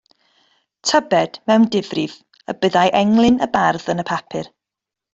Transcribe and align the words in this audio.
Tybed 0.91 1.37
mewn 1.51 1.69
difrif 1.77 2.17
y 2.53 2.57
byddai 2.65 2.89
englyn 3.05 3.41
y 3.49 3.53
bardd 3.59 3.95
yn 3.97 4.07
y 4.07 4.11
papur. 4.15 4.53